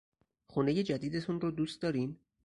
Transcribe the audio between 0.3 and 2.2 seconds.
خونهی جدیدتون رو دوست دارین؟